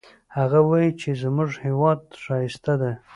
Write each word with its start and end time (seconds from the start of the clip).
هغه 0.37 0.59
وایي 0.69 0.91
چې 1.01 1.09
زموږ 1.23 1.49
هیواد 1.65 1.99
ښایسته 2.23 2.73
ده 2.81 2.91